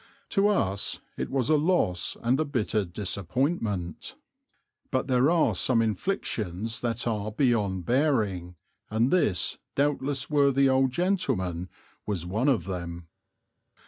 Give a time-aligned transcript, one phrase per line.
[0.29, 4.15] To us it was a loss and a bitter disappointment;
[4.89, 8.55] but there are some inflictions that are beyond bearing,
[8.89, 11.69] and this doubtless worthy old gentleman
[12.07, 13.09] was one of them.